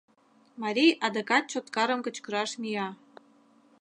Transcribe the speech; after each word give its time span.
Марий 0.61 0.91
адакат 1.05 1.43
Чоткарым 1.51 1.99
кычкыраш 2.05 2.51
мия 2.61 2.87